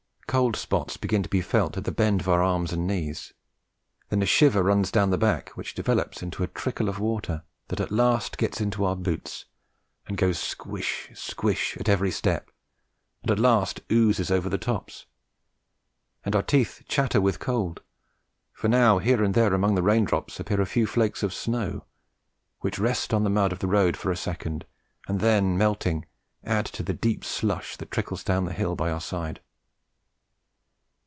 [0.31, 3.33] Cold spots begin to be felt at the bend of our arms and knees;
[4.07, 7.81] then a shiver runs down the back, which developes into a trickle of water that
[7.81, 9.43] at last gets into our boots
[10.07, 12.49] and goes squish, squish, at every step,
[13.23, 15.05] and at last oozes over the tops;
[16.23, 17.81] and our teeth chatter with cold,
[18.53, 21.83] for now here and there among the rain drops appear a few flakes of snow,
[22.61, 24.63] which rest on the mud of the road for a second,
[25.09, 26.05] and then melting,
[26.45, 29.41] add to the deep slush that trickles down the hill by our side.